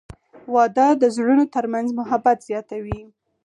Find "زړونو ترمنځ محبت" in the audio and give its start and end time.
1.15-2.37